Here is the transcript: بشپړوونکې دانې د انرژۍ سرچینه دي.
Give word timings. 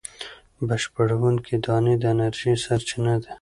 بشپړوونکې 0.67 1.55
دانې 1.65 1.95
د 2.01 2.03
انرژۍ 2.13 2.53
سرچینه 2.65 3.13
دي. 3.21 3.29